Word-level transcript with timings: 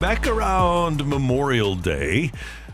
Back 0.00 0.28
around 0.28 1.04
Memorial 1.04 1.74
Day, 1.74 2.30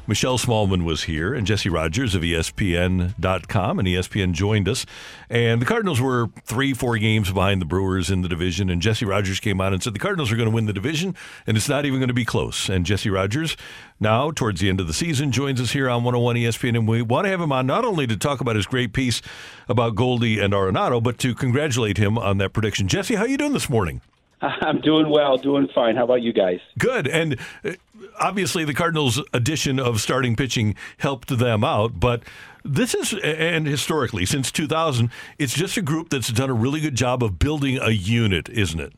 Michelle 0.06 0.37
Smallmon 0.37 0.84
was 0.84 1.05
here 1.05 1.33
and 1.33 1.47
Jesse 1.47 1.70
Rogers 1.70 2.14
of 2.14 2.20
ESPN.com, 2.20 3.78
and 3.78 3.88
ESPN 3.88 4.33
joined 4.33 4.69
us. 4.69 4.84
And 5.30 5.62
the 5.62 5.64
Cardinals 5.64 6.02
were 6.02 6.28
three, 6.45 6.74
four 6.74 6.98
games 6.98 7.33
behind 7.33 7.62
the 7.62 7.64
Brewers 7.64 8.10
in 8.10 8.20
the 8.20 8.28
division. 8.28 8.69
And 8.69 8.83
Jesse 8.83 9.06
Rogers 9.06 9.41
came 9.41 9.59
out 9.59 9.73
and 9.73 9.83
said 9.83 9.95
the 9.95 10.00
Cardinals 10.00 10.30
are 10.33 10.37
going 10.37 10.50
to 10.50 10.55
win 10.55 10.66
the 10.66 10.74
division, 10.74 11.16
and 11.47 11.56
it's 11.56 11.66
not 11.66 11.87
even 11.87 11.98
going 11.98 12.09
to 12.09 12.14
be 12.14 12.27
close. 12.27 12.69
And 12.69 12.84
Jesse 12.84 13.09
Rogers, 13.09 13.56
now 13.98 14.30
towards 14.30 14.61
the 14.61 14.69
end 14.69 14.78
of 14.78 14.86
the 14.86 14.92
season, 14.92 15.33
joins 15.33 15.62
us 15.62 15.70
here 15.70 15.88
on 15.88 16.05
101 16.05 16.36
ESPN. 16.36 16.77
And 16.77 16.86
we 16.86 17.00
want 17.00 17.25
to 17.25 17.31
have 17.31 17.41
him 17.41 17.53
on 17.53 17.66
not 17.66 17.86
only 17.86 18.06
to 18.06 18.19
talk 18.19 18.42
about 18.42 18.56
his 18.56 18.66
great 18.66 18.92
piece 18.92 19.22
about 19.66 19.94
Goldie 19.94 20.41
and 20.41 20.53
Arenado, 20.53 21.03
but 21.03 21.16
to 21.20 21.34
congratulate 21.34 21.97
him 21.97 22.19
on 22.19 22.36
that 22.36 22.53
prediction. 22.53 22.86
Jesse, 22.86 23.14
how 23.14 23.22
are 23.22 23.28
you 23.28 23.38
doing 23.38 23.55
this 23.55 23.70
morning? 23.70 24.03
I'm 24.61 24.81
doing 24.81 25.09
well, 25.09 25.37
doing 25.39 25.69
fine. 25.75 25.97
How 25.97 26.05
about 26.05 26.23
you 26.23 26.33
guys? 26.33 26.61
Good. 26.78 27.06
And 27.06 27.39
uh, 27.64 27.73
obviously, 28.20 28.64
the 28.64 28.75
Cardinals' 28.75 29.23
addition 29.33 29.81
of 29.81 30.00
starting 30.00 30.37
pitching 30.37 30.75
helped 30.98 31.37
them 31.39 31.64
out. 31.64 31.98
But 31.98 32.23
this 32.65 32.95
is, 32.95 33.15
and 33.15 33.67
historically, 33.67 34.27
since 34.27 34.50
2000, 34.53 35.11
it's 35.39 35.55
just 35.55 35.77
a 35.77 35.83
group 35.83 36.11
that's 36.11 36.28
done 36.28 36.50
a 36.50 36.55
really 36.55 36.81
good 36.81 36.95
job 36.95 37.22
of 37.22 37.39
building 37.39 37.78
a 37.78 37.91
unit, 37.91 38.48
isn't 38.48 38.81
it? 38.81 38.92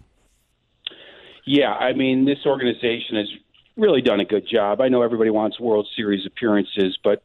Yeah, 1.44 1.72
I 1.72 1.92
mean, 1.92 2.24
this 2.24 2.38
organization 2.44 3.16
has 3.16 3.28
really 3.76 4.02
done 4.02 4.18
a 4.18 4.24
good 4.24 4.48
job. 4.50 4.80
I 4.80 4.88
know 4.88 5.02
everybody 5.02 5.30
wants 5.30 5.60
World 5.60 5.86
Series 5.94 6.26
appearances, 6.26 6.98
but 7.04 7.22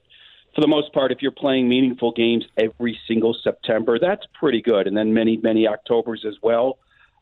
for 0.54 0.62
the 0.62 0.68
most 0.68 0.94
part, 0.94 1.12
if 1.12 1.22
you're 1.22 1.32
playing 1.32 1.68
meaningful 1.68 2.12
games 2.12 2.46
every 2.56 3.00
single 3.08 3.36
September, 3.44 3.98
that's 3.98 4.28
pretty 4.40 4.62
good. 4.62 4.86
And 4.86 4.96
then 4.96 5.12
many, 5.12 5.38
many 5.38 5.66
Octobers 5.66 6.24
as 6.28 6.36
well. 6.44 6.78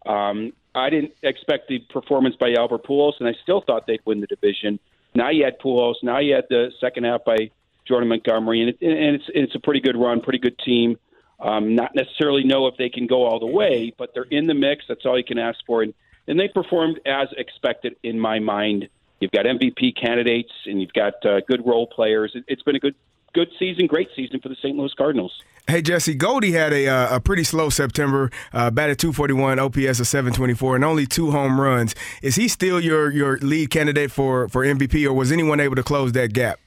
Um, 0.06 0.52
I 0.76 0.90
didn't 0.90 1.14
expect 1.24 1.68
the 1.68 1.80
performance 1.80 2.36
by 2.36 2.54
Albert 2.54 2.84
Pujols, 2.84 3.14
and 3.20 3.28
I 3.28 3.34
still 3.44 3.62
thought 3.62 3.88
they'd 3.88 4.02
win 4.06 4.22
the 4.22 4.28
division. 4.28 4.80
Now 5.16 5.30
you 5.30 5.44
had 5.44 5.60
Pujols. 5.60 5.96
Now 6.04 6.20
you 6.20 6.36
had 6.36 6.46
the 6.50 6.72
second 6.80 7.06
half 7.06 7.24
by 7.26 7.52
Jordan 7.88 8.10
Montgomery, 8.10 8.62
and, 8.62 8.70
it, 8.70 8.78
and 8.82 9.16
it's 9.16 9.26
it's 9.30 9.56
a 9.56 9.60
pretty 9.60 9.82
good 9.82 9.98
run, 9.98 10.22
pretty 10.22 10.40
good 10.40 10.58
team. 10.60 10.98
Um, 11.40 11.76
not 11.76 11.96
necessarily 11.96 12.44
know 12.44 12.68
if 12.68 12.76
they 12.78 12.90
can 12.90 13.08
go 13.08 13.26
all 13.26 13.40
the 13.40 13.48
way, 13.48 13.94
but 13.98 14.14
they're 14.14 14.24
in 14.24 14.46
the 14.46 14.54
mix. 14.54 14.86
That's 14.88 15.06
all 15.06 15.18
you 15.18 15.24
can 15.24 15.40
ask 15.40 15.60
for, 15.66 15.82
and 15.82 15.94
and 16.28 16.40
they 16.40 16.48
performed 16.48 17.00
as 17.06 17.30
expected 17.36 17.96
in 18.04 18.20
my 18.20 18.40
mind. 18.40 18.90
You've 19.20 19.32
got 19.32 19.46
MVP 19.46 20.00
candidates, 20.00 20.52
and 20.66 20.80
you've 20.80 20.94
got 20.94 21.26
uh, 21.26 21.42
good 21.48 21.66
role 21.66 21.88
players. 21.88 22.32
It, 22.36 22.46
it's 22.48 22.62
been 22.62 22.76
a 22.76 22.80
good 22.80 22.96
good 23.34 23.50
season, 23.58 23.88
great 23.88 24.10
season 24.16 24.40
for 24.40 24.50
the 24.50 24.56
St. 24.56 24.76
Louis 24.76 24.94
Cardinals. 24.98 25.44
Hey 25.68 25.82
Jesse, 25.84 26.16
Goldie 26.16 26.52
had 26.52 26.74
a 26.74 26.88
uh, 26.88 27.18
a 27.18 27.20
pretty 27.20 27.44
slow 27.44 27.70
September. 27.70 28.32
Uh, 28.54 28.72
batted 28.72 28.98
241, 28.98 29.60
OPS 29.60 30.00
of 30.00 30.08
724, 30.08 30.76
and 30.76 30.84
only 30.84 31.06
two 31.06 31.32
home 31.32 31.62
runs. 31.62 31.94
Is 32.24 32.36
he 32.36 32.48
still 32.48 32.80
your 32.80 33.12
your 33.12 33.38
lead 33.38 33.70
candidate 33.70 34.12
for 34.12 34.50
for 34.50 34.66
MVP, 34.66 35.06
or 35.06 35.14
was 35.14 35.32
anyone 35.32 35.60
able 35.60 35.76
to 35.76 35.84
close 35.84 36.12
that 36.14 36.34
gap? 36.34 36.60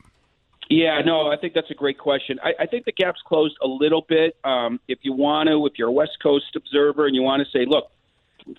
Yeah, 0.70 1.00
no, 1.04 1.30
I 1.30 1.36
think 1.36 1.52
that's 1.52 1.70
a 1.70 1.74
great 1.74 1.98
question. 1.98 2.38
I, 2.42 2.52
I 2.60 2.66
think 2.66 2.86
the 2.86 2.92
gap's 2.92 3.20
closed 3.26 3.56
a 3.62 3.66
little 3.66 4.06
bit. 4.08 4.36
Um, 4.44 4.80
if 4.88 5.00
you 5.02 5.12
want 5.12 5.48
to, 5.50 5.66
if 5.66 5.74
you're 5.76 5.88
a 5.88 5.92
West 5.92 6.16
Coast 6.22 6.56
observer 6.56 7.06
and 7.06 7.14
you 7.14 7.22
want 7.22 7.44
to 7.44 7.50
say, 7.50 7.66
look, 7.66 7.90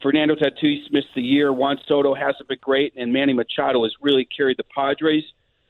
Fernando 0.02 0.36
Tatis 0.36 0.92
missed 0.92 1.08
the 1.16 1.22
year, 1.22 1.52
Juan 1.52 1.80
Soto 1.88 2.14
hasn't 2.14 2.48
been 2.48 2.60
great, 2.62 2.94
and 2.96 3.12
Manny 3.12 3.34
Machado 3.34 3.84
has 3.84 3.94
really 4.02 4.26
carried 4.26 4.58
the 4.58 4.64
Padres. 4.76 5.24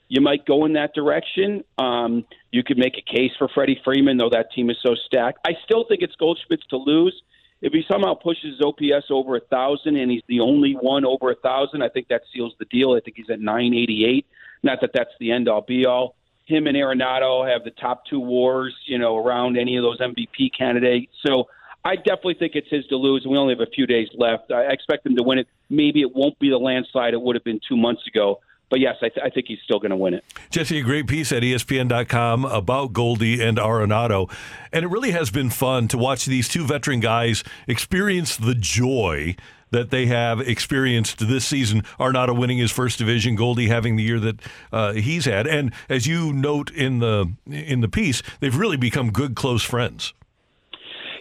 You 0.09 0.21
might 0.21 0.45
go 0.45 0.65
in 0.65 0.73
that 0.73 0.93
direction. 0.93 1.63
Um, 1.77 2.25
you 2.51 2.63
could 2.63 2.77
make 2.77 2.93
a 2.97 3.01
case 3.01 3.31
for 3.37 3.47
Freddie 3.47 3.79
Freeman, 3.83 4.17
though 4.17 4.29
that 4.29 4.51
team 4.53 4.69
is 4.69 4.77
so 4.85 4.95
stacked. 4.95 5.39
I 5.47 5.53
still 5.65 5.85
think 5.87 6.01
it's 6.01 6.15
Goldschmidt's 6.15 6.67
to 6.67 6.77
lose. 6.77 7.19
If 7.61 7.71
he 7.71 7.83
somehow 7.89 8.13
pushes 8.15 8.57
his 8.57 8.61
OPS 8.61 9.07
over 9.09 9.37
a 9.37 9.39
thousand 9.39 9.95
and 9.95 10.11
he's 10.11 10.21
the 10.27 10.41
only 10.41 10.73
one 10.73 11.05
over 11.05 11.31
a 11.31 11.35
thousand, 11.35 11.81
I 11.81 11.89
think 11.89 12.09
that 12.09 12.23
seals 12.33 12.53
the 12.59 12.65
deal. 12.65 12.91
I 12.93 12.99
think 12.99 13.15
he's 13.15 13.29
at 13.29 13.39
988. 13.39 14.25
Not 14.63 14.81
that 14.81 14.91
that's 14.93 15.11
the 15.19 15.31
end 15.31 15.47
all 15.47 15.61
be 15.61 15.85
all. 15.85 16.15
Him 16.45 16.67
and 16.67 16.75
Arenado 16.75 17.49
have 17.49 17.63
the 17.63 17.71
top 17.71 18.05
two 18.05 18.19
wars, 18.19 18.75
you 18.85 18.97
know, 18.97 19.17
around 19.17 19.57
any 19.57 19.77
of 19.77 19.83
those 19.83 19.99
MVP 19.99 20.51
candidates. 20.57 21.13
So 21.25 21.47
I 21.85 21.95
definitely 21.95 22.35
think 22.35 22.55
it's 22.55 22.69
his 22.69 22.85
to 22.87 22.97
lose. 22.97 23.25
We 23.25 23.37
only 23.37 23.53
have 23.53 23.65
a 23.65 23.71
few 23.71 23.85
days 23.85 24.09
left. 24.13 24.51
I 24.51 24.63
expect 24.71 25.05
him 25.05 25.15
to 25.15 25.23
win 25.23 25.39
it. 25.39 25.47
Maybe 25.69 26.01
it 26.01 26.13
won't 26.13 26.37
be 26.39 26.49
the 26.49 26.57
landslide 26.57 27.13
it 27.13 27.21
would 27.21 27.35
have 27.35 27.45
been 27.45 27.61
two 27.67 27.77
months 27.77 28.05
ago. 28.07 28.41
But 28.73 28.79
yes, 28.79 28.95
I, 29.03 29.09
th- 29.09 29.23
I 29.23 29.29
think 29.29 29.45
he's 29.47 29.59
still 29.63 29.77
going 29.77 29.91
to 29.91 29.95
win 29.95 30.15
it. 30.15 30.23
Jesse, 30.49 30.79
a 30.79 30.81
great 30.81 31.05
piece 31.05 31.31
at 31.31 31.43
ESPN.com 31.43 32.43
about 32.43 32.91
Goldie 32.91 33.39
and 33.39 33.59
Arenado. 33.59 34.33
And 34.71 34.83
it 34.83 34.87
really 34.87 35.11
has 35.11 35.29
been 35.29 35.51
fun 35.51 35.87
to 35.89 35.97
watch 35.99 36.25
these 36.25 36.49
two 36.49 36.65
veteran 36.65 36.99
guys 36.99 37.43
experience 37.67 38.35
the 38.35 38.55
joy 38.55 39.35
that 39.69 39.91
they 39.91 40.07
have 40.07 40.39
experienced 40.39 41.19
this 41.19 41.45
season. 41.45 41.83
Arenado 41.99 42.35
winning 42.35 42.57
his 42.57 42.71
first 42.71 42.97
division, 42.97 43.35
Goldie 43.35 43.67
having 43.67 43.95
the 43.95 44.01
year 44.01 44.19
that 44.19 44.41
uh, 44.71 44.93
he's 44.93 45.25
had, 45.25 45.45
and 45.45 45.71
as 45.87 46.07
you 46.07 46.33
note 46.33 46.71
in 46.71 46.97
the 46.97 47.31
in 47.45 47.81
the 47.81 47.87
piece, 47.87 48.23
they've 48.39 48.57
really 48.57 48.77
become 48.77 49.11
good 49.11 49.35
close 49.35 49.61
friends. 49.61 50.15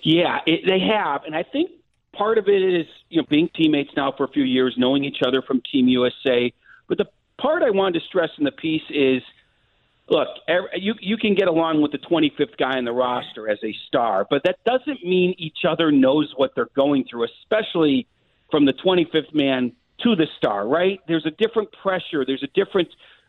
Yeah, 0.02 0.38
it, 0.46 0.60
they 0.66 0.80
have, 0.80 1.24
and 1.24 1.36
I 1.36 1.42
think 1.42 1.70
part 2.16 2.38
of 2.38 2.48
it 2.48 2.62
is 2.62 2.86
you 3.10 3.20
know 3.20 3.26
being 3.28 3.50
teammates 3.54 3.90
now 3.94 4.10
for 4.16 4.24
a 4.24 4.28
few 4.28 4.44
years, 4.44 4.74
knowing 4.78 5.04
each 5.04 5.18
other 5.22 5.42
from 5.42 5.60
Team 5.70 5.88
USA. 5.88 6.50
But 6.88 6.96
the 6.96 7.06
part 7.42 7.62
I 7.62 7.70
wanted 7.70 8.00
to 8.00 8.06
stress 8.06 8.30
in 8.38 8.44
the 8.44 8.52
piece 8.52 8.82
is, 8.88 9.22
look, 10.08 10.28
you 10.76 10.94
you 11.00 11.16
can 11.16 11.34
get 11.34 11.48
along 11.48 11.82
with 11.82 11.92
the 11.92 11.98
25th 11.98 12.56
guy 12.56 12.78
on 12.78 12.84
the 12.84 12.92
roster 12.92 13.50
as 13.50 13.58
a 13.64 13.74
star, 13.88 14.26
but 14.30 14.42
that 14.44 14.58
doesn't 14.64 15.04
mean 15.04 15.34
each 15.36 15.64
other 15.68 15.90
knows 15.90 16.32
what 16.36 16.54
they're 16.54 16.70
going 16.74 17.04
through, 17.10 17.26
especially 17.42 18.06
from 18.50 18.64
the 18.64 18.72
25th 18.72 19.34
man 19.34 19.72
to 20.02 20.14
the 20.14 20.26
star. 20.38 20.66
Right? 20.66 21.00
There's 21.08 21.26
a 21.26 21.30
different 21.32 21.70
pressure. 21.72 22.24
There's 22.24 22.44
a 22.44 22.52
different 22.54 22.88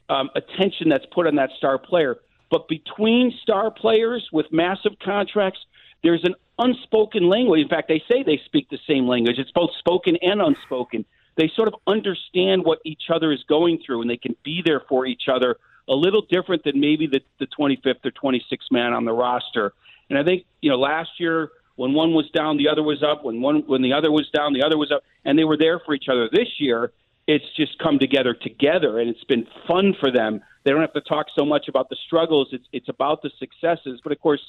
um, 0.09 0.30
attention 0.35 0.90
that's 0.90 1.06
put 1.12 1.28
on 1.28 1.35
that 1.35 1.50
star 1.57 1.78
player. 1.78 2.18
But 2.51 2.68
between 2.68 3.34
star 3.41 3.72
players 3.72 4.30
with 4.31 4.45
massive 4.51 4.94
contracts, 5.03 5.59
there's 6.03 6.24
an 6.24 6.35
unspoken 6.59 7.28
language. 7.28 7.62
In 7.62 7.68
fact, 7.68 7.88
they 7.88 8.03
say 8.12 8.22
they 8.22 8.40
speak 8.45 8.69
the 8.69 8.78
same 8.88 9.07
language. 9.07 9.40
It's 9.40 9.51
both 9.51 9.72
spoken 9.80 10.18
and 10.22 10.40
unspoken. 10.40 11.06
They 11.35 11.51
sort 11.55 11.67
of 11.67 11.75
understand 11.88 12.63
what 12.63 12.79
each 12.85 13.03
other 13.13 13.31
is 13.31 13.44
going 13.47 13.81
through, 13.85 14.01
and 14.01 14.09
they 14.09 14.17
can 14.17 14.35
be 14.44 14.61
there 14.63 14.81
for 14.88 15.05
each 15.05 15.23
other 15.27 15.57
a 15.89 15.94
little 15.94 16.21
different 16.21 16.63
than 16.63 16.79
maybe 16.79 17.07
the, 17.07 17.21
the 17.39 17.47
25th 17.47 18.05
or 18.05 18.11
26th 18.11 18.71
man 18.71 18.94
on 18.94 19.05
the 19.05 19.11
roster. 19.11 19.73
And 20.09 20.17
I 20.17 20.23
think 20.23 20.45
you 20.61 20.69
know 20.69 20.77
last 20.77 21.09
year 21.19 21.49
when 21.75 21.94
one 21.94 22.13
was 22.13 22.29
down, 22.31 22.57
the 22.57 22.69
other 22.69 22.83
was 22.83 23.01
up. 23.03 23.23
When 23.23 23.41
one 23.41 23.63
when 23.66 23.81
the 23.81 23.94
other 23.94 24.11
was 24.11 24.29
down, 24.29 24.53
the 24.53 24.63
other 24.63 24.77
was 24.77 24.91
up, 24.91 25.03
and 25.25 25.38
they 25.38 25.44
were 25.44 25.57
there 25.57 25.79
for 25.79 25.94
each 25.94 26.05
other. 26.09 26.29
This 26.31 26.47
year, 26.59 26.91
it's 27.27 27.45
just 27.55 27.79
come 27.79 28.00
together 28.00 28.33
together, 28.33 29.00
and 29.00 29.09
it's 29.09 29.24
been 29.24 29.47
fun 29.68 29.95
for 30.00 30.12
them. 30.12 30.41
They 30.63 30.71
don't 30.71 30.81
have 30.81 30.94
to 30.94 31.01
talk 31.01 31.27
so 31.38 31.45
much 31.45 31.68
about 31.68 31.89
the 31.89 31.97
struggles. 32.06 32.50
It's 32.51 32.65
it's 32.71 32.89
about 32.89 33.21
the 33.21 33.31
successes. 33.39 34.00
But 34.03 34.12
of 34.12 34.19
course, 34.19 34.41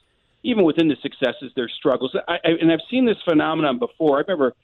even 0.43 0.65
within 0.65 0.89
the 0.89 0.97
successes, 1.03 1.53
there's 1.57 1.73
struggles. 1.73 2.15
I, 2.29 2.35
I, 2.45 2.51
and 2.61 2.71
I've 2.71 2.85
seen 2.91 3.07
this 3.07 3.17
phenomenon 3.25 3.79
before. 3.79 4.19
I 4.19 4.21
remember 4.21 4.55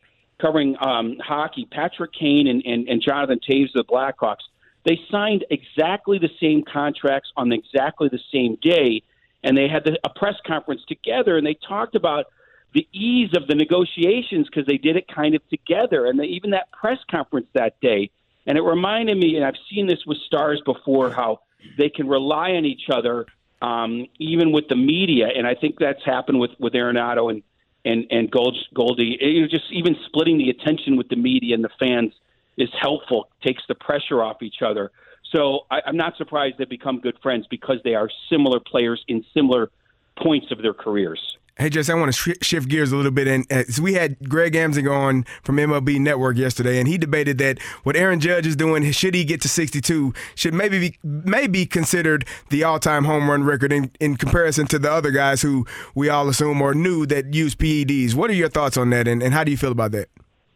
covering 0.41 0.77
um, 0.81 1.17
hockey. 1.23 1.67
Patrick 1.71 2.13
Kane 2.13 2.47
and, 2.47 2.63
and, 2.65 2.89
and 2.89 3.03
Jonathan 3.03 3.41
Toews 3.49 3.75
of 3.75 3.87
the 3.87 3.93
Blackhawks. 3.93 4.45
They 4.85 4.99
signed 5.11 5.45
exactly 5.51 6.19
the 6.19 6.31
same 6.41 6.65
contracts 6.65 7.31
on 7.37 7.53
exactly 7.53 8.09
the 8.09 8.21
same 8.33 8.57
day, 8.63 9.03
and 9.45 9.57
they 9.57 9.69
had 9.69 9.85
the, 9.85 9.99
a 10.05 10.09
press 10.09 10.37
conference 10.47 10.83
together, 10.89 11.37
and 11.37 11.47
they 11.47 11.57
talked 11.69 11.95
about 11.95 12.27
the 12.73 12.87
ease 12.93 13.31
of 13.37 13.47
the 13.47 13.55
negotiations 13.55 14.47
because 14.49 14.67
they 14.67 14.79
did 14.79 14.97
it 14.97 15.07
kind 15.09 15.35
of 15.35 15.47
together, 15.49 16.07
and 16.07 16.19
they, 16.19 16.25
even 16.25 16.51
that 16.51 16.71
press 16.73 16.99
conference 17.11 17.49
that 17.53 17.79
day. 17.81 18.11
And 18.47 18.57
it 18.57 18.63
reminded 18.63 19.19
me, 19.19 19.37
and 19.37 19.45
I've 19.45 19.61
seen 19.69 19.87
this 19.87 20.07
with 20.07 20.19
stars 20.27 20.63
before, 20.65 21.11
how 21.11 21.41
they 21.77 21.91
can 21.91 22.09
rely 22.09 22.53
on 22.53 22.65
each 22.65 22.89
other, 22.91 23.27
um, 23.61 24.07
even 24.19 24.51
with 24.51 24.69
the 24.69 24.77
media. 24.77 25.29
And 25.37 25.47
I 25.47 25.55
think 25.55 25.79
that's 25.79 26.05
happened 26.05 26.41
with 26.41 26.53
with 26.59 26.73
Arenado 26.73 27.31
and 27.31 27.43
and 27.85 28.07
and 28.11 28.31
Gold, 28.31 28.57
Goldie. 28.75 29.19
You 29.21 29.43
know, 29.43 29.49
just 29.49 29.71
even 29.71 29.97
splitting 30.07 30.39
the 30.39 30.51
attention 30.51 30.97
with 30.97 31.09
the 31.09 31.17
media 31.17 31.55
and 31.55 31.65
the 31.65 31.71
fans 31.79 32.13
is 32.57 32.69
helpful, 32.79 33.29
takes 33.43 33.63
the 33.69 33.75
pressure 33.75 34.23
off 34.23 34.43
each 34.43 34.63
other. 34.63 34.91
So 35.33 35.61
I, 35.71 35.81
I'm 35.87 35.97
not 35.97 36.17
surprised 36.17 36.59
they 36.59 36.65
become 36.65 37.01
good 37.01 37.19
friends 37.23 37.47
because 37.49 37.79
they 37.85 37.95
are 37.95 38.11
similar 38.29 38.61
players 38.61 39.03
in 39.09 39.25
similar 39.33 39.71
points 40.17 40.51
of 40.51 40.61
their 40.63 40.75
careers. 40.75 41.37
Hey, 41.61 41.69
Jess, 41.69 41.91
I 41.91 41.95
want 41.95 42.11
to 42.11 42.19
sh- 42.19 42.39
shift 42.41 42.71
gears 42.71 42.91
a 42.91 42.97
little 42.97 43.11
bit. 43.11 43.29
And 43.29 43.53
uh, 43.53 43.65
so 43.65 43.83
we 43.83 43.93
had 43.93 44.17
Greg 44.27 44.55
Amsinger 44.55 44.97
on 44.97 45.27
from 45.43 45.57
MLB 45.59 46.01
Network 46.01 46.39
yesterday, 46.39 46.79
and 46.79 46.89
he 46.89 46.97
debated 46.97 47.37
that 47.37 47.61
what 47.83 47.97
Aaron 47.97 48.19
Judge 48.19 48.47
is 48.47 48.57
doing, 48.57 48.91
should 48.93 49.15
he 49.15 49.25
get 49.25 49.43
to 49.43 49.49
62, 49.49 50.15
should 50.35 50.55
maybe 50.55 50.79
be, 50.79 50.99
maybe 51.05 51.67
considered 51.67 52.25
the 52.49 52.65
all-time 52.65 53.05
home 53.05 53.29
run 53.29 53.45
record 53.45 53.75
in, 53.75 53.91
in 54.01 54.17
comparison 54.17 54.69
to 54.69 54.79
the 54.79 54.91
other 54.91 55.11
guys 55.11 55.43
who 55.43 55.67
we 55.95 56.09
all 56.09 56.31
assume 56.31 56.63
or 56.63 56.73
knew 56.73 57.05
that 57.05 57.35
use 57.35 57.55
PEDs. 57.55 58.15
What 58.15 58.31
are 58.31 58.35
your 58.35 58.49
thoughts 58.49 58.79
on 58.79 58.89
that, 58.91 59.07
and, 59.07 59.23
and 59.23 59.35
how 59.35 59.45
do 59.45 59.51
you 59.51 59.59
feel 59.59 59.73
about 59.73 59.93
that? 59.93 60.09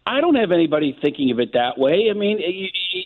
I 0.07 0.23
don't 0.23 0.37
have 0.37 0.53
anybody 0.53 0.97
thinking 1.03 1.31
of 1.31 1.39
it 1.39 1.53
that 1.53 1.77
way. 1.77 2.09
I 2.11 2.15
mean, 2.15 2.39
you, 2.39 3.05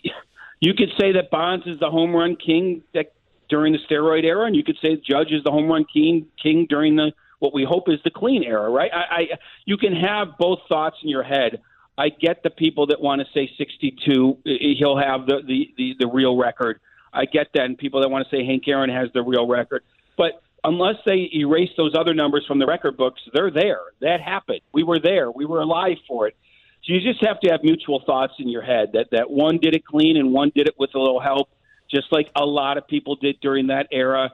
you 0.61 0.73
could 0.73 0.93
say 0.97 1.11
that 1.11 1.31
Bonds 1.31 1.67
is 1.67 1.81
the 1.81 1.89
home 1.89 2.15
run 2.15 2.37
king 2.37 2.81
that, 2.93 3.11
during 3.49 3.73
the 3.73 3.79
steroid 3.79 4.23
era, 4.23 4.45
and 4.45 4.55
you 4.55 4.63
could 4.63 4.77
say 4.81 4.95
Judge 4.95 5.33
is 5.33 5.43
the 5.43 5.51
home 5.51 5.67
run 5.67 5.83
king 5.93 6.27
king 6.41 6.65
during 6.69 6.95
the– 6.95 7.11
what 7.39 7.53
we 7.53 7.63
hope 7.63 7.89
is 7.89 7.99
the 8.03 8.11
clean 8.11 8.43
era, 8.43 8.69
right? 8.69 8.91
I, 8.93 8.97
I 8.97 9.27
you 9.65 9.77
can 9.77 9.95
have 9.95 10.37
both 10.37 10.59
thoughts 10.67 10.97
in 11.03 11.09
your 11.09 11.23
head. 11.23 11.61
I 11.97 12.09
get 12.09 12.43
the 12.43 12.49
people 12.49 12.87
that 12.87 13.01
want 13.01 13.21
to 13.21 13.27
say 13.33 13.49
62, 13.57 14.37
he'll 14.45 14.97
have 14.97 15.25
the, 15.25 15.41
the, 15.45 15.73
the, 15.77 15.95
the 15.99 16.07
real 16.07 16.37
record. 16.37 16.79
I 17.11 17.25
get 17.25 17.47
that, 17.55 17.63
and 17.63 17.77
people 17.77 18.01
that 18.01 18.09
want 18.09 18.25
to 18.25 18.35
say 18.35 18.45
Hank 18.45 18.63
Aaron 18.67 18.89
has 18.89 19.09
the 19.13 19.21
real 19.21 19.47
record. 19.47 19.83
But 20.17 20.41
unless 20.63 20.95
they 21.05 21.29
erase 21.33 21.71
those 21.75 21.93
other 21.95 22.13
numbers 22.13 22.45
from 22.47 22.59
the 22.59 22.65
record 22.65 22.95
books, 22.95 23.21
they're 23.33 23.51
there. 23.51 23.81
That 24.01 24.21
happened. 24.21 24.61
We 24.73 24.83
were 24.83 24.99
there. 24.99 25.29
We 25.29 25.45
were 25.45 25.59
alive 25.59 25.97
for 26.07 26.27
it. 26.27 26.37
So 26.85 26.93
you 26.93 27.01
just 27.01 27.25
have 27.25 27.39
to 27.41 27.51
have 27.51 27.63
mutual 27.63 28.01
thoughts 28.05 28.33
in 28.39 28.47
your 28.47 28.61
head 28.61 28.91
that 28.93 29.07
that 29.11 29.29
one 29.29 29.57
did 29.57 29.75
it 29.75 29.85
clean 29.85 30.15
and 30.15 30.31
one 30.31 30.51
did 30.55 30.67
it 30.67 30.75
with 30.77 30.95
a 30.95 30.99
little 30.99 31.19
help, 31.19 31.49
just 31.91 32.11
like 32.11 32.29
a 32.35 32.45
lot 32.45 32.77
of 32.77 32.87
people 32.87 33.15
did 33.15 33.39
during 33.41 33.67
that 33.67 33.87
era. 33.91 34.31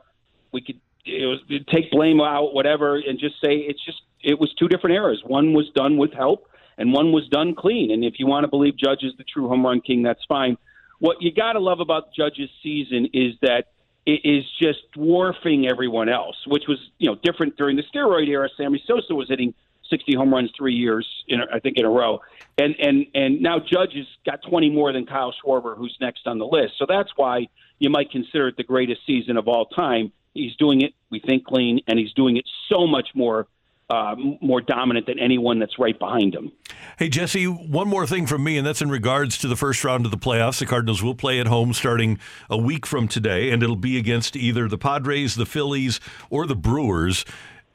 We 0.52 0.62
could 0.62 0.80
it 1.06 1.25
was 1.25 1.40
take 1.72 1.92
blame 1.92 2.19
out, 2.19 2.54
whatever, 2.54 2.96
and 2.96 3.19
just 3.19 3.36
say 3.36 3.57
it's 3.57 3.84
just 3.84 4.02
it 4.24 4.40
was 4.40 4.54
two 4.54 4.68
different 4.68 4.96
eras. 4.96 5.22
One 5.25 5.54
was 5.54 5.69
done 5.75 5.98
with 5.98 6.13
help, 6.13 6.50
and 6.78 6.92
one 6.92 7.12
was 7.12 7.28
done 7.30 7.56
clean. 7.56 7.92
And 7.92 8.04
if 8.04 8.16
you 8.18 8.28
want 8.28 8.44
to 8.44 8.48
believe 8.48 8.75
Judge 8.78 9.04
is 9.04 9.13
the 9.18 9.24
true 9.24 9.48
home 9.48 9.66
run 9.66 9.81
king, 9.81 10.04
that's 10.04 10.24
fine. 10.28 10.57
What 11.00 11.22
you 11.22 11.31
got 11.31 11.54
to 11.54 11.60
love 11.60 11.80
about 11.80 12.13
Judge's 12.13 12.50
season 12.63 13.10
is 13.13 13.34
that 13.42 13.68
it 14.06 14.22
is 14.24 14.44
just 14.62 14.80
dwarfing 14.94 15.68
everyone 15.68 16.10
else, 16.10 16.38
which 16.48 16.63
was 16.68 16.80
you 16.98 17.10
know 17.10 17.16
different 17.24 17.57
during 17.57 17.75
the 17.75 17.84
steroid 17.84 18.28
era. 18.28 18.50
Sammy 18.57 18.81
Sosa 18.86 19.13
was 19.13 19.30
hitting 19.30 19.54
60 19.90 20.16
home 20.16 20.34
runs 20.34 20.52
three 20.57 20.74
years, 20.74 21.07
in, 21.28 21.42
I 21.54 21.60
think, 21.60 21.78
in 21.78 21.86
a 21.86 21.90
row, 21.90 22.22
and 22.57 22.75
and 22.80 23.06
and 23.13 23.42
now 23.42 23.60
Judge 23.60 23.94
has 23.94 24.07
got 24.25 24.42
20 24.48 24.72
more 24.72 24.92
than 24.92 25.06
Kyle 25.06 25.34
Schwarber, 25.34 25.78
who's 25.78 25.96
next 26.02 26.25
on 26.25 26.40
the 26.40 26.46
list. 26.46 26.74
So 26.80 26.86
that's 26.88 27.10
why 27.16 27.48
you 27.78 27.90
might 27.90 28.10
consider 28.10 28.48
it 28.48 28.57
the 28.57 28.63
greatest 28.63 29.02
season 29.06 29.38
of 29.38 29.48
all 29.48 29.66
time 29.66 30.12
He's 30.36 30.56
doing 30.58 30.82
it, 30.82 30.94
we 31.10 31.20
think, 31.20 31.46
clean, 31.46 31.80
and 31.88 31.98
he's 31.98 32.14
doing 32.14 32.38
it 32.38 32.46
so 32.70 32.86
much 32.86 33.10
more 33.16 33.48
uh, 33.90 34.16
more 34.42 34.62
dominant 34.62 35.06
than 35.06 35.20
anyone 35.20 35.60
that's 35.60 35.78
right 35.78 35.98
behind 35.98 36.34
him. 36.34 36.52
Hey, 36.98 37.08
Jesse, 37.08 37.46
one 37.46 37.88
more 37.88 38.08
thing 38.08 38.26
from 38.26 38.44
me, 38.44 38.58
and 38.58 38.66
that's 38.66 38.82
in 38.82 38.90
regards 38.90 39.38
to 39.40 39.48
the 39.48 39.56
first 39.56 39.84
round 39.84 40.06
of 40.06 40.12
the 40.12 40.18
playoffs. 40.18 40.60
The 40.60 40.66
Cardinals 40.66 41.04
will 41.04 41.14
play 41.14 41.40
at 41.40 41.48
home 41.48 41.72
starting 41.74 42.18
a 42.50 42.58
week 42.58 42.86
from 42.86 43.08
today, 43.08 43.52
and 43.52 43.62
it'll 43.62 43.76
be 43.76 43.98
against 43.98 44.36
either 44.36 44.68
the 44.68 44.78
Padres, 44.78 45.36
the 45.36 45.46
Phillies, 45.46 46.00
or 46.30 46.48
the 46.48 46.56
Brewers. 46.56 47.26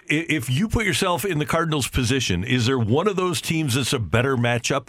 If 0.09 0.51
you 0.51 0.69
put 0.69 0.85
yourself 0.85 1.25
in 1.25 1.39
the 1.39 1.47
Cardinals' 1.47 1.87
position, 1.87 2.43
is 2.43 2.67
there 2.67 2.79
one 2.79 3.07
of 3.07 3.15
those 3.15 3.41
teams 3.41 3.75
that's 3.75 3.93
a 3.93 4.01
better 4.01 4.37
matchup? 4.37 4.89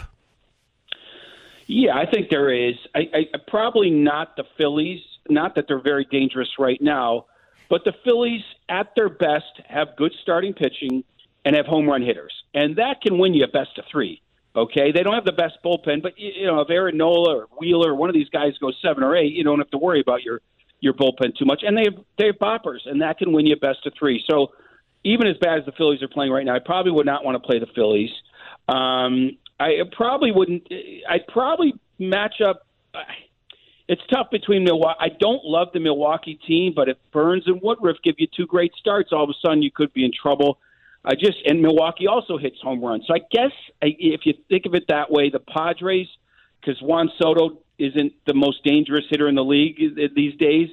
Yeah, 1.68 1.96
I 1.96 2.06
think 2.06 2.30
there 2.30 2.52
is. 2.52 2.74
I, 2.96 3.08
I 3.14 3.38
probably 3.46 3.90
not 3.90 4.36
the 4.36 4.44
Phillies. 4.58 5.00
Not 5.28 5.54
that 5.54 5.66
they're 5.68 5.80
very 5.80 6.04
dangerous 6.10 6.48
right 6.58 6.80
now, 6.82 7.26
but 7.72 7.84
the 7.86 7.94
Phillies, 8.04 8.42
at 8.68 8.94
their 8.94 9.08
best, 9.08 9.62
have 9.66 9.96
good 9.96 10.12
starting 10.20 10.52
pitching 10.52 11.04
and 11.42 11.56
have 11.56 11.64
home 11.64 11.88
run 11.88 12.02
hitters, 12.02 12.34
and 12.52 12.76
that 12.76 13.00
can 13.00 13.16
win 13.16 13.32
you 13.32 13.44
a 13.44 13.48
best 13.48 13.78
of 13.78 13.86
three. 13.90 14.20
Okay, 14.54 14.92
they 14.92 15.02
don't 15.02 15.14
have 15.14 15.24
the 15.24 15.32
best 15.32 15.54
bullpen, 15.64 16.02
but 16.02 16.12
you 16.18 16.44
know 16.44 16.60
if 16.60 16.68
Aaron 16.68 16.98
Nola 16.98 17.34
or 17.34 17.48
Wheeler, 17.58 17.94
one 17.94 18.10
of 18.10 18.14
these 18.14 18.28
guys 18.28 18.58
goes 18.58 18.76
seven 18.82 19.02
or 19.02 19.16
eight, 19.16 19.32
you 19.32 19.42
don't 19.42 19.58
have 19.58 19.70
to 19.70 19.78
worry 19.78 20.02
about 20.02 20.22
your 20.22 20.42
your 20.80 20.92
bullpen 20.92 21.34
too 21.34 21.46
much. 21.46 21.62
And 21.66 21.74
they 21.74 21.84
have 21.84 22.04
they 22.18 22.26
have 22.26 22.34
boppers, 22.34 22.80
and 22.84 23.00
that 23.00 23.16
can 23.16 23.32
win 23.32 23.46
you 23.46 23.54
a 23.54 23.56
best 23.56 23.86
of 23.86 23.94
three. 23.98 24.22
So 24.28 24.52
even 25.02 25.26
as 25.26 25.38
bad 25.38 25.60
as 25.60 25.64
the 25.64 25.72
Phillies 25.72 26.02
are 26.02 26.08
playing 26.08 26.30
right 26.30 26.44
now, 26.44 26.54
I 26.54 26.58
probably 26.58 26.92
would 26.92 27.06
not 27.06 27.24
want 27.24 27.42
to 27.42 27.46
play 27.46 27.58
the 27.58 27.72
Phillies. 27.74 28.10
Um, 28.68 29.38
I 29.58 29.78
probably 29.92 30.30
wouldn't. 30.30 30.68
I'd 31.08 31.26
probably 31.26 31.72
match 31.98 32.42
up 32.46 32.66
it's 33.92 34.02
tough 34.10 34.30
between 34.30 34.64
Milwaukee. 34.64 34.98
I 35.00 35.08
don't 35.10 35.44
love 35.44 35.68
the 35.74 35.80
Milwaukee 35.80 36.40
team, 36.46 36.72
but 36.74 36.88
if 36.88 36.96
Burnes 37.12 37.44
and 37.46 37.60
Woodruff 37.60 37.98
give 38.02 38.14
you 38.16 38.26
two 38.34 38.46
great 38.46 38.72
starts, 38.78 39.10
all 39.12 39.24
of 39.24 39.28
a 39.28 39.34
sudden 39.44 39.60
you 39.60 39.70
could 39.70 39.92
be 39.92 40.02
in 40.02 40.12
trouble. 40.12 40.58
I 41.04 41.14
just 41.14 41.36
and 41.44 41.60
Milwaukee 41.60 42.06
also 42.06 42.38
hits 42.38 42.56
home 42.62 42.82
runs. 42.82 43.04
So 43.06 43.14
I 43.14 43.20
guess 43.30 43.50
if 43.82 44.22
you 44.24 44.32
think 44.48 44.64
of 44.64 44.74
it 44.74 44.84
that 44.88 45.10
way, 45.10 45.28
the 45.28 45.40
Padres, 45.40 46.06
because 46.58 46.80
Juan 46.80 47.10
Soto 47.20 47.58
isn't 47.78 48.14
the 48.26 48.32
most 48.32 48.64
dangerous 48.64 49.04
hitter 49.10 49.28
in 49.28 49.34
the 49.34 49.44
league 49.44 49.76
these 50.14 50.36
days. 50.38 50.70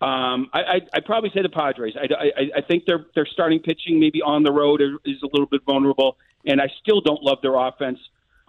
Um, 0.00 0.48
I, 0.52 0.60
I 0.60 0.80
I'd 0.94 1.04
probably 1.04 1.30
say 1.34 1.42
the 1.42 1.48
Padres. 1.48 1.94
I, 1.96 2.06
I, 2.14 2.58
I 2.58 2.60
think 2.60 2.84
their 2.84 3.04
their 3.16 3.26
starting 3.26 3.58
pitching 3.58 3.98
maybe 3.98 4.22
on 4.22 4.44
the 4.44 4.52
road 4.52 4.80
is 4.80 5.22
a 5.24 5.26
little 5.32 5.46
bit 5.46 5.62
vulnerable, 5.66 6.18
and 6.46 6.60
I 6.60 6.68
still 6.80 7.00
don't 7.00 7.22
love 7.22 7.38
their 7.42 7.56
offense 7.56 7.98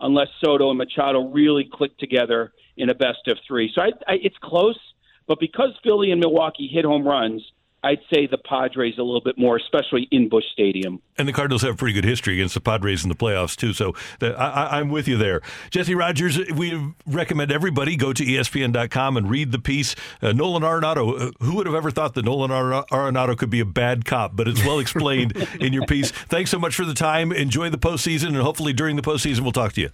unless 0.02 0.28
Soto 0.44 0.70
and 0.70 0.78
Machado 0.78 1.30
really 1.30 1.70
click 1.72 1.98
together 1.98 2.54
in 2.78 2.90
a 2.90 2.96
best 2.96 3.28
of 3.28 3.38
three. 3.48 3.72
So 3.74 3.82
I, 3.82 3.92
I, 4.08 4.14
it's 4.22 4.38
close, 4.42 4.80
but 5.28 5.40
because 5.40 5.70
Philly 5.84 6.12
and 6.12 6.20
Milwaukee 6.20 6.68
hit 6.68 6.86
home 6.86 7.08
runs, 7.08 7.44
I'd 7.84 8.00
say 8.14 8.28
the 8.28 8.38
Padres 8.38 8.96
a 8.98 9.04
little 9.04 9.22
bit 9.22 9.38
more, 9.38 9.58
especially 9.58 10.08
in 10.12 10.30
Busch 10.30 10.44
Stadium. 10.54 11.02
And 11.18 11.28
the 11.28 11.34
Cardinals 11.34 11.64
have 11.64 11.78
pretty 11.78 11.94
good 11.94 12.06
history 12.06 12.36
against 12.36 12.54
the 12.54 12.62
Padres 12.62 13.04
in 13.04 13.10
the 13.10 13.16
playoffs 13.16 13.56
too. 13.56 13.74
So 13.74 13.96
I, 14.22 14.80
am 14.80 14.90
with 14.90 15.08
you 15.08 15.18
there, 15.18 15.42
Jesse 15.72 15.96
Rogers. 15.96 16.38
We 16.54 16.94
recommend 17.08 17.52
everybody 17.52 17.96
go 17.96 18.14
to 18.14 18.24
ESPN.com 18.24 19.18
and 19.18 19.30
read 19.30 19.52
the 19.52 19.60
piece. 19.60 19.96
Uh, 20.22 20.32
Nolan 20.32 20.64
Arenado. 20.64 21.20
Uh, 21.20 21.32
who 21.44 21.56
would 21.56 21.66
have 21.66 21.76
ever 21.76 21.90
thought 21.92 22.14
that 22.14 22.26
Nolan 22.26 22.52
Arenado 22.52 23.38
could 23.38 23.50
be 23.50 23.60
a 23.60 23.66
bad 23.66 24.06
cop? 24.06 24.36
But 24.36 24.48
it's 24.48 24.64
well 24.64 24.80
explained 24.80 25.36
in 25.60 25.74
your 25.74 25.86
piece. 25.86 26.12
Thanks 26.12 26.52
so 26.52 26.60
much 26.60 26.76
for 26.76 26.86
the 26.86 26.94
time. 26.94 27.32
Enjoy 27.32 27.70
the 27.70 27.78
postseason, 27.78 28.28
and 28.28 28.38
hopefully 28.38 28.74
during 28.74 28.96
the 28.96 29.02
postseason 29.02 29.42
we'll 29.42 29.52
talk 29.52 29.74
to 29.74 29.82
you. 29.82 29.90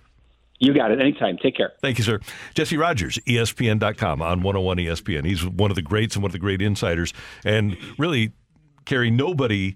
You 0.60 0.74
got 0.74 0.92
it. 0.92 1.00
Anytime. 1.00 1.38
Take 1.38 1.56
care. 1.56 1.74
Thank 1.82 1.98
you, 1.98 2.04
sir. 2.04 2.20
Jesse 2.56 2.78
Rogers, 2.78 3.20
ESPN.com 3.28 4.22
on 4.22 4.42
101 4.42 4.78
ESPN. 4.78 5.26
He's 5.26 5.46
one 5.46 5.72
of 5.72 5.76
the 5.76 5.82
greats 5.82 6.16
and 6.16 6.24
one 6.24 6.30
of 6.30 6.34
the 6.34 6.40
great 6.40 6.62
insiders. 6.62 7.14
And 7.46 7.78
really, 7.98 8.32
Kerry, 8.86 9.12
nobody, 9.12 9.76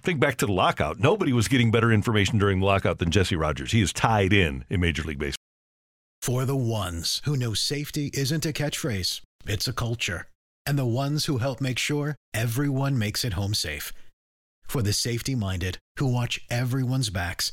think 0.00 0.20
back 0.20 0.36
to 0.36 0.46
the 0.46 0.52
lockout, 0.52 0.98
nobody 0.98 1.32
was 1.32 1.48
getting 1.48 1.70
better 1.70 1.92
information 1.92 2.38
during 2.38 2.60
the 2.60 2.66
lockout 2.66 2.98
than 2.98 3.10
Jesse 3.10 3.36
Rogers. 3.36 3.72
He 3.72 3.82
is 3.82 3.92
tied 3.92 4.32
in 4.32 4.64
in 4.70 4.80
Major 4.80 5.02
League 5.02 5.18
Baseball. 5.18 5.36
For 6.22 6.44
the 6.44 6.56
ones 6.56 7.20
who 7.24 7.36
know 7.36 7.54
safety 7.54 8.10
isn't 8.14 8.46
a 8.46 8.52
catchphrase, 8.52 9.20
it's 9.46 9.68
a 9.68 9.72
culture. 9.72 10.26
And 10.64 10.78
the 10.78 10.86
ones 10.86 11.26
who 11.26 11.38
help 11.38 11.60
make 11.60 11.78
sure 11.78 12.16
everyone 12.34 12.98
makes 12.98 13.24
it 13.24 13.34
home 13.34 13.54
safe. 13.54 13.92
For 14.66 14.82
the 14.82 14.92
safety 14.92 15.34
minded 15.36 15.78
who 15.98 16.06
watch 16.06 16.40
everyone's 16.50 17.10
backs, 17.10 17.52